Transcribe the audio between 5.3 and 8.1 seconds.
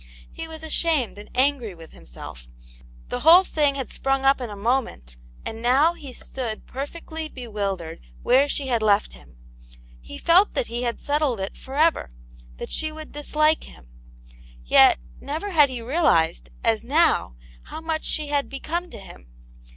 and now he stood perfectly be wildered